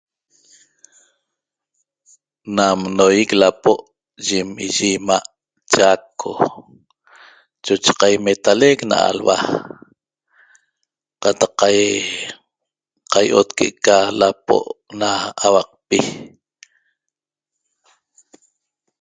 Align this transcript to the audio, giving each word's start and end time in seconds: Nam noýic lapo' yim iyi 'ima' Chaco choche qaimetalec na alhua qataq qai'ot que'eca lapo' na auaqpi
Nam 2.55 2.79
noýic 2.97 3.29
lapo' 3.41 3.85
yim 4.27 4.49
iyi 4.67 4.89
'ima' 4.93 5.25
Chaco 5.73 6.31
choche 7.63 7.91
qaimetalec 7.99 8.79
na 8.89 8.95
alhua 9.09 9.37
qataq 11.21 11.53
qai'ot 13.11 13.49
que'eca 13.57 13.97
lapo' 14.19 14.69
na 14.99 15.09
auaqpi 15.45 15.99